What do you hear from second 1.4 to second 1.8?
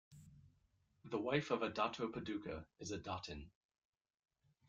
of a